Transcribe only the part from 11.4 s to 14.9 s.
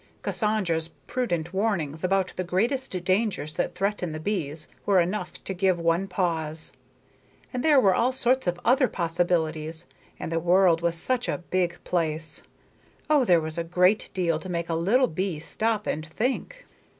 big place oh, there was a good deal to make a